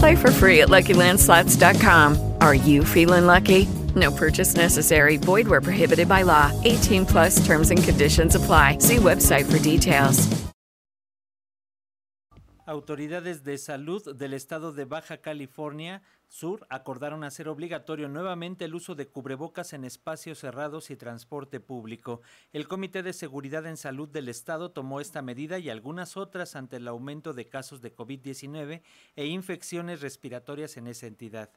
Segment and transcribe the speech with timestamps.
[0.00, 2.36] Play for free at LuckyLandSlots.com.
[2.40, 3.68] Are you feeling lucky?
[3.94, 5.18] No purchase necessary.
[5.18, 6.50] Void where prohibited by law.
[6.64, 8.78] 18 plus terms and conditions apply.
[8.78, 10.26] See website for details.
[12.66, 16.00] Autoridades de salud del estado de Baja California
[16.32, 22.20] Sur acordaron hacer obligatorio nuevamente el uso de cubrebocas en espacios cerrados y transporte público.
[22.52, 26.76] El Comité de Seguridad en Salud del Estado tomó esta medida y algunas otras ante
[26.76, 28.82] el aumento de casos de COVID-19
[29.16, 31.50] e infecciones respiratorias en esa entidad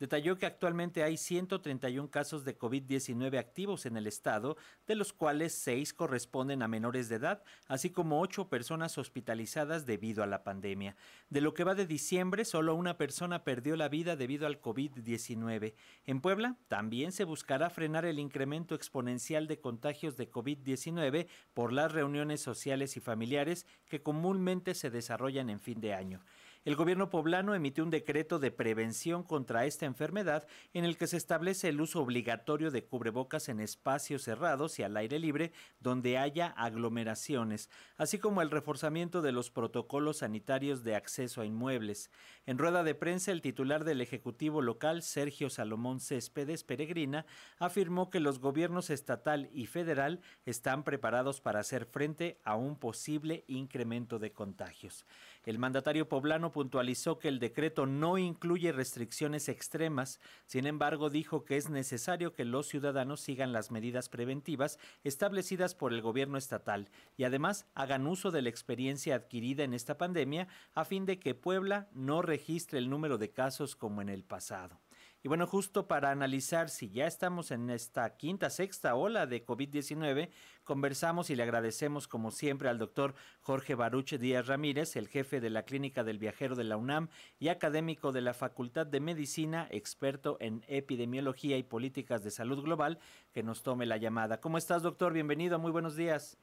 [0.00, 5.52] detalló que actualmente hay 131 casos de COVID-19 activos en el estado, de los cuales
[5.54, 10.96] 6 corresponden a menores de edad, así como 8 personas hospitalizadas debido a la pandemia.
[11.28, 15.74] De lo que va de diciembre, solo una persona perdió la vida debido al COVID-19.
[16.06, 21.92] En Puebla también se buscará frenar el incremento exponencial de contagios de COVID-19 por las
[21.92, 26.24] reuniones sociales y familiares que comúnmente se desarrollan en fin de año
[26.66, 31.16] el gobierno poblano emitió un decreto de prevención contra esta enfermedad en el que se
[31.16, 36.48] establece el uso obligatorio de cubrebocas en espacios cerrados y al aire libre donde haya
[36.48, 42.10] aglomeraciones, así como el reforzamiento de los protocolos sanitarios de acceso a inmuebles.
[42.44, 47.24] En rueda de prensa, el titular del Ejecutivo local, Sergio Salomón Céspedes Peregrina,
[47.58, 53.44] afirmó que los gobiernos estatal y federal están preparados para hacer frente a un posible
[53.48, 55.06] incremento de contagios.
[55.46, 61.56] El mandatario poblano puntualizó que el decreto no incluye restricciones extremas, sin embargo dijo que
[61.56, 67.24] es necesario que los ciudadanos sigan las medidas preventivas establecidas por el gobierno estatal y
[67.24, 71.88] además hagan uso de la experiencia adquirida en esta pandemia a fin de que Puebla
[71.92, 74.80] no registre el número de casos como en el pasado.
[75.22, 80.30] Y bueno, justo para analizar si ya estamos en esta quinta, sexta ola de COVID-19,
[80.64, 85.50] conversamos y le agradecemos como siempre al doctor Jorge Baruche Díaz Ramírez, el jefe de
[85.50, 90.38] la Clínica del Viajero de la UNAM y académico de la Facultad de Medicina, experto
[90.40, 92.98] en epidemiología y políticas de salud global,
[93.32, 94.40] que nos tome la llamada.
[94.40, 95.12] ¿Cómo estás, doctor?
[95.12, 96.38] Bienvenido, muy buenos días.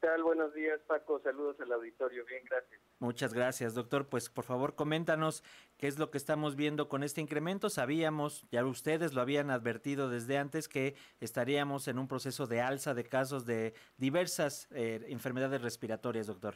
[0.00, 0.22] ¿Qué tal?
[0.22, 1.20] Buenos días, Paco.
[1.20, 2.24] Saludos al auditorio.
[2.24, 2.80] Bien, gracias.
[3.00, 4.08] Muchas gracias, doctor.
[4.08, 5.44] Pues por favor, coméntanos
[5.76, 7.68] qué es lo que estamos viendo con este incremento.
[7.68, 12.94] Sabíamos, ya ustedes lo habían advertido desde antes, que estaríamos en un proceso de alza
[12.94, 16.54] de casos de diversas eh, enfermedades respiratorias, doctor.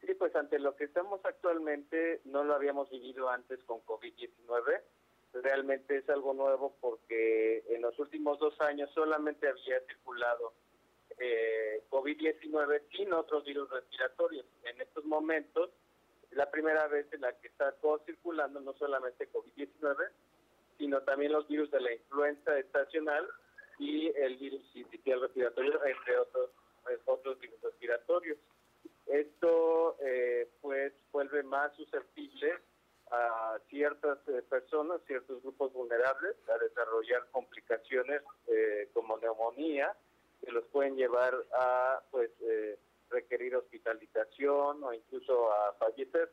[0.00, 4.80] Sí, pues ante lo que estamos actualmente, no lo habíamos vivido antes con COVID-19.
[5.34, 10.54] Realmente es algo nuevo porque en los últimos dos años solamente había circulado
[11.20, 14.46] eh, COVID-19 sin otros virus respiratorios.
[14.64, 15.70] En estos momentos,
[16.30, 17.74] es la primera vez en la que está
[18.06, 19.96] circulando no solamente COVID-19,
[20.78, 23.28] sino también los virus de la influenza estacional
[23.78, 26.50] y el virus sincitial respiratorio, entre otros,
[26.90, 28.38] eh, otros virus respiratorios.
[29.06, 32.54] Esto eh, pues vuelve más susceptible
[33.10, 39.96] a ciertas eh, personas, ciertos grupos vulnerables a desarrollar complicaciones eh, como neumonía,
[40.40, 42.78] que los pueden llevar a pues eh,
[43.10, 46.30] requerir hospitalización o incluso a fallecer.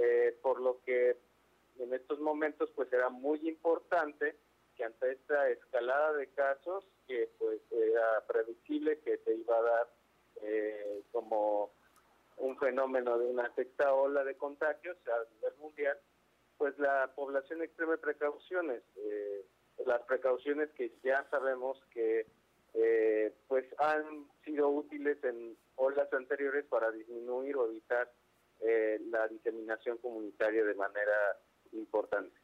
[0.00, 1.16] Eh, por lo que
[1.78, 4.36] en estos momentos pues era muy importante
[4.76, 9.88] que ante esta escalada de casos que pues era previsible que se iba a dar
[10.42, 11.72] eh, como
[12.36, 15.98] un fenómeno de una sexta ola de contagios a nivel mundial
[16.58, 18.82] pues la población extreme precauciones
[19.88, 22.26] las precauciones que ya sabemos que
[22.74, 28.10] eh, pues han sido útiles en olas anteriores para disminuir o evitar
[28.60, 31.38] eh, la diseminación comunitaria de manera
[31.72, 32.34] importante.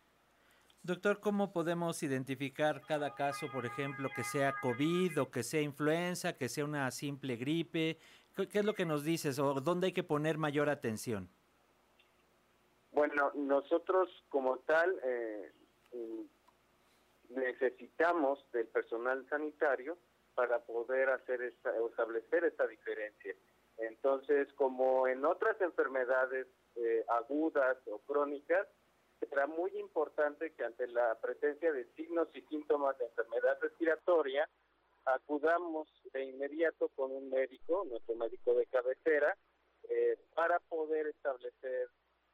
[0.83, 6.37] Doctor, ¿cómo podemos identificar cada caso, por ejemplo, que sea COVID o que sea influenza,
[6.37, 7.99] que sea una simple gripe?
[8.37, 11.29] ¿Qué es lo que nos dices o dónde hay que poner mayor atención?
[12.93, 15.53] Bueno, nosotros como tal eh,
[17.31, 19.97] necesitamos del personal sanitario
[20.35, 23.35] para poder hacer esta, establecer esta diferencia.
[23.79, 26.47] Entonces, como en otras enfermedades
[26.77, 28.67] eh, agudas o crónicas,
[29.21, 34.49] será muy importante que ante la presencia de signos y síntomas de enfermedad respiratoria,
[35.07, 39.37] acudamos de inmediato con un médico, nuestro médico de cabecera,
[39.89, 41.89] eh, para poder establecer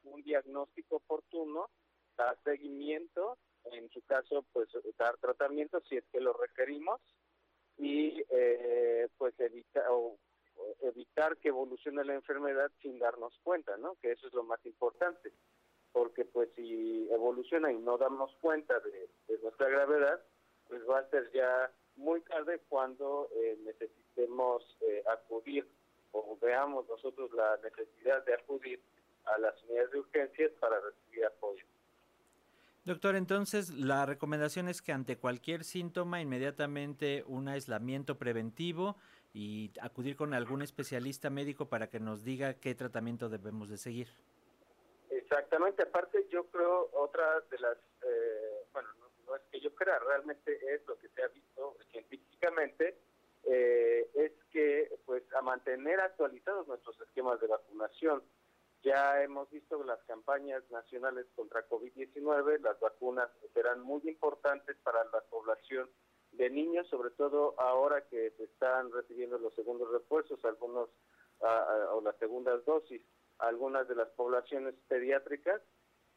[0.04, 1.68] un diagnóstico oportuno,
[2.16, 3.38] dar seguimiento,
[3.72, 7.00] en su caso, pues dar tratamiento si es que lo requerimos
[7.80, 10.18] y eh, pues evitar o,
[10.82, 13.96] evitar que evolucione la enfermedad sin darnos cuenta, ¿no?
[14.02, 15.32] Que eso es lo más importante,
[15.92, 19.08] porque pues si evoluciona y no damos cuenta de,
[19.42, 20.20] nuestra gravedad,
[20.68, 25.66] pues va a ser ya muy tarde cuando eh, necesitemos eh, acudir
[26.12, 28.82] o veamos nosotros la necesidad de acudir
[29.24, 31.64] a las unidades de urgencias para recibir apoyo.
[32.84, 38.96] Doctor, entonces la recomendación es que ante cualquier síntoma inmediatamente un aislamiento preventivo
[39.34, 44.08] y acudir con algún especialista médico para que nos diga qué tratamiento debemos de seguir.
[45.10, 48.88] Exactamente, aparte yo creo otra de las, eh, bueno,
[49.26, 52.96] no, es que yo crea, realmente es lo que se ha visto científicamente,
[53.44, 58.22] eh, es que pues a mantener actualizados nuestros esquemas de vacunación.
[58.82, 65.20] Ya hemos visto las campañas nacionales contra COVID-19, las vacunas serán muy importantes para la
[65.28, 65.90] población
[66.32, 70.88] de niños, sobre todo ahora que se están recibiendo los segundos refuerzos, algunos
[71.40, 73.02] o las segundas dosis,
[73.38, 75.60] algunas de las poblaciones pediátricas.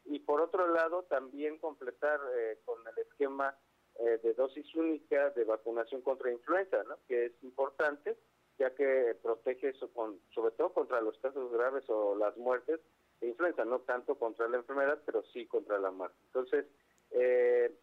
[0.05, 3.57] Y por otro lado, también completar eh, con el esquema
[3.99, 8.17] eh, de dosis única de vacunación contra influenza, que es importante
[8.57, 12.79] ya que protege eso con, sobre todo contra los casos graves o las muertes
[13.19, 16.17] de influenza, no tanto contra la enfermedad, pero sí contra la muerte.
[16.25, 16.65] Entonces,
[17.11, 17.75] eh,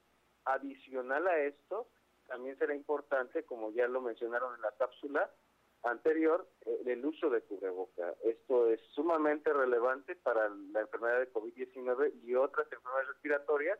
[0.44, 1.88] adicional a esto,
[2.26, 5.30] también será importante, como ya lo mencionaron en la cápsula
[5.82, 8.14] anterior, eh, el uso de cubreboca.
[8.22, 13.78] Esto es sumamente relevante para la enfermedad de COVID-19 y otras enfermedades respiratorias,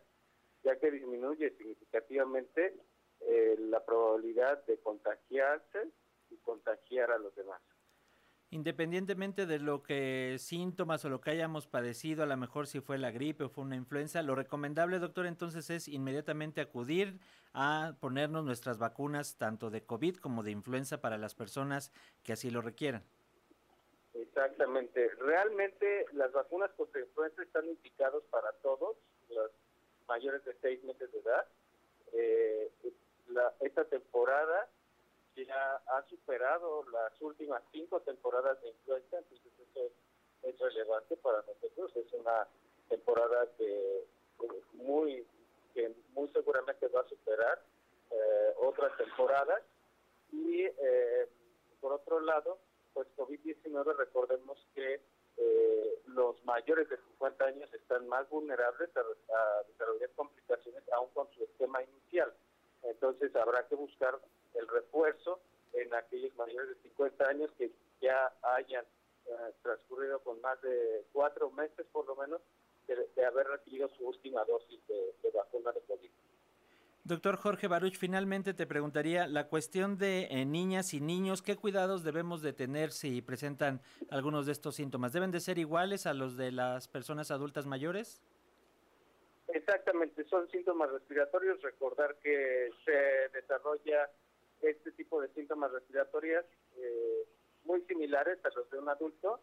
[0.62, 2.74] ya que disminuye significativamente
[3.20, 5.90] eh, la probabilidad de contagiarse
[6.30, 7.60] y contagiar a los demás.
[8.52, 12.98] Independientemente de lo que síntomas o lo que hayamos padecido, a lo mejor si fue
[12.98, 17.20] la gripe o fue una influenza, lo recomendable, doctor, entonces es inmediatamente acudir
[17.54, 21.92] a ponernos nuestras vacunas tanto de COVID como de influenza para las personas
[22.24, 23.04] que así lo requieran.
[24.14, 25.08] Exactamente.
[25.20, 28.96] Realmente las vacunas contra influenza están indicados para todos,
[29.28, 29.50] los
[30.08, 31.46] mayores de seis meses de edad.
[32.12, 32.72] Eh,
[33.60, 34.68] esta temporada
[35.46, 39.92] ya ha superado las últimas cinco temporadas de influenza, entonces eso
[40.42, 41.94] es relevante para nosotros.
[41.96, 42.46] Es una
[42.88, 44.04] temporada que
[44.74, 45.26] muy
[45.74, 47.62] que muy seguramente va a superar
[48.10, 49.62] eh, otras temporadas
[50.32, 51.28] y eh,
[51.80, 52.58] por otro lado,
[52.92, 55.00] pues COVID-19 recordemos que
[55.36, 61.30] eh, los mayores de 50 años están más vulnerables a, a desarrollar complicaciones aún con
[61.32, 62.34] su esquema inicial.
[62.82, 64.18] Entonces habrá que buscar
[64.54, 65.40] el refuerzo
[65.72, 67.70] en aquellos mayores de 50 años que
[68.00, 68.84] ya hayan
[69.26, 69.32] eh,
[69.62, 72.40] transcurrido con más de cuatro meses por lo menos
[72.86, 76.10] de, haber recibido su última dosis de, vacuna de COVID.
[77.04, 82.02] Doctor Jorge Baruch, finalmente te preguntaría la cuestión de eh, niñas y niños, ¿qué cuidados
[82.02, 83.80] debemos de tener si presentan
[84.10, 85.12] algunos de estos síntomas?
[85.12, 88.22] ¿Deben de ser iguales a los de las personas adultas mayores?
[89.48, 91.60] Exactamente, son síntomas respiratorios.
[91.62, 94.10] Recordar que se desarrolla
[94.62, 96.44] este tipo de síntomas respiratorios
[96.76, 97.24] eh,
[97.64, 99.40] muy similares a los de un adulto.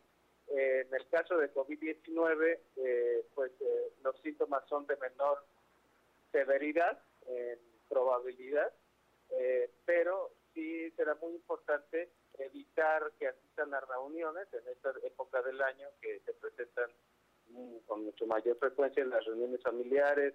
[0.50, 3.52] Eh, en el caso de COVID-19, eh, pues
[4.04, 5.44] los síntomas son de menor
[6.32, 7.60] severidad, en
[7.90, 8.74] probabilidad,
[9.86, 15.90] pero sí será muy importante evitar que asistan a reuniones en esta época del año
[16.02, 16.90] que se presentan
[17.50, 20.34] mm, con mucho mayor frecuencia en las reuniones familiares,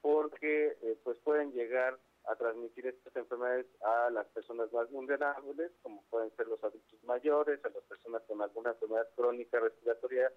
[0.00, 6.34] porque pues pueden llegar a transmitir estas enfermedades a las personas más vulnerables, como pueden
[6.36, 10.32] ser los adultos mayores, a las personas con alguna enfermedad crónica respiratoria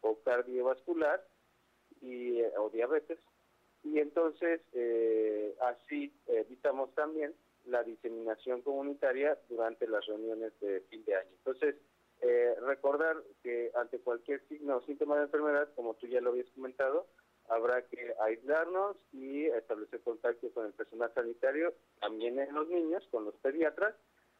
[0.00, 1.24] o cardiovascular
[2.00, 3.18] y, eh, o diabetes.
[3.84, 7.34] Y entonces eh, así evitamos también
[7.66, 11.30] la diseminación comunitaria durante las reuniones de fin de año.
[11.38, 11.76] Entonces,
[12.20, 16.50] eh, recordar que ante cualquier signo o síntoma de enfermedad, como tú ya lo habías
[16.50, 17.06] comentado,
[17.48, 23.24] habrá que aislarnos y establecer contacto con el personal sanitario, también en los niños, con
[23.24, 23.94] los pediatras,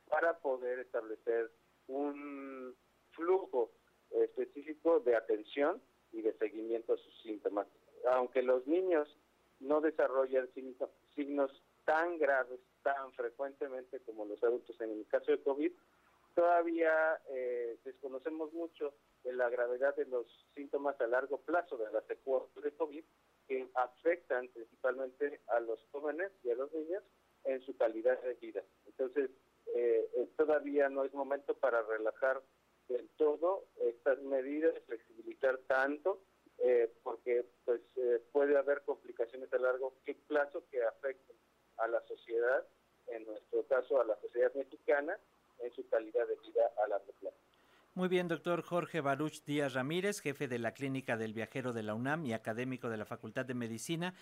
[0.08, 1.50] para poder establecer
[1.86, 2.74] un
[3.12, 3.70] flujo
[4.10, 7.66] específico de atención y de seguimiento a sus síntomas.
[8.10, 9.08] Aunque los niños
[9.60, 10.48] no desarrollan
[11.14, 15.72] signos tan graves tan frecuentemente como los adultos en el caso de COVID,
[16.38, 22.00] todavía eh, desconocemos mucho de la gravedad de los síntomas a largo plazo de la
[22.02, 23.04] secuelas de COVID
[23.48, 27.02] que afectan principalmente a los jóvenes y a los niños
[27.42, 28.62] en su calidad de vida.
[28.86, 29.30] Entonces,
[29.74, 32.40] eh, eh, todavía no es momento para relajar
[32.88, 36.20] del todo estas medidas, flexibilizar tanto,
[37.02, 37.80] porque pues
[38.32, 39.94] puede haber complicaciones a largo
[40.26, 41.36] plazo que afecten
[41.78, 42.66] a la sociedad,
[43.08, 45.18] en nuestro caso a la sociedad mexicana,
[45.60, 47.36] en su calidad de vida a largo plazo.
[47.98, 51.94] Muy bien, doctor Jorge Baruch Díaz Ramírez, jefe de la Clínica del Viajero de la
[51.94, 54.14] UNAM y académico de la Facultad de Medicina.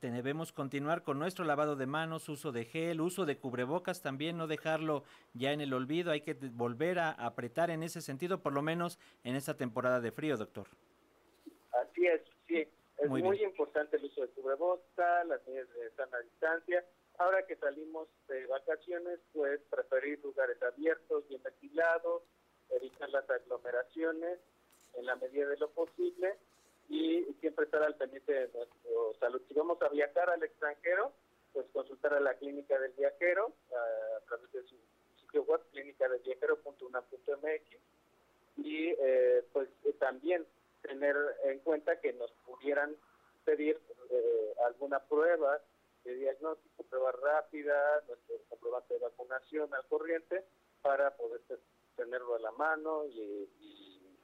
[0.00, 4.46] Debemos continuar con nuestro lavado de manos, uso de gel, uso de cubrebocas también, no
[4.46, 5.04] dejarlo
[5.34, 6.12] ya en el olvido.
[6.12, 10.10] Hay que volver a apretar en ese sentido, por lo menos en esta temporada de
[10.10, 10.68] frío, doctor.
[11.72, 12.66] Así es, sí.
[12.96, 16.82] Es muy, importante el uso de cubrebocas, las medidas de sana distancia.
[17.18, 22.22] Ahora que salimos de vacaciones, pues preferir lugares abiertos, bien ventilados,
[22.70, 24.38] evitar las aglomeraciones
[24.94, 26.36] en la medida de lo posible
[26.88, 29.42] y siempre estar al pendiente de nuestro salud.
[29.48, 31.12] Si vamos a viajar al extranjero,
[31.52, 34.76] pues consultar a la clínica del viajero a, través de su
[35.20, 37.76] sitio web clínicadelviajero.una.mx
[38.56, 40.46] y eh, pues eh, también
[40.82, 42.96] tener en cuenta que nos pudieran
[43.44, 43.80] pedir
[44.10, 45.60] eh, alguna prueba
[46.04, 47.74] de diagnóstico, prueba rápida,
[48.06, 50.44] nuestro comprobante de vacunación al corriente
[50.82, 51.40] para poder
[51.96, 53.48] tenerlo a la mano y,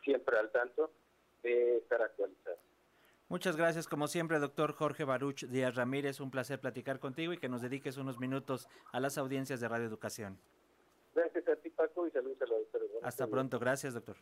[0.04, 0.90] siempre al tanto
[1.42, 2.58] de estar actualizado.
[3.28, 6.20] Muchas gracias, como siempre, doctor Jorge Baruch Díaz Ramírez.
[6.20, 9.87] Un placer platicar contigo y que nos dediques unos minutos a las audiencias de Radio
[9.87, 10.38] Educación.
[11.14, 12.90] Gracias a ti, Paco, y saludos a los doctores.
[13.02, 14.16] Hasta pronto, gracias, doctor.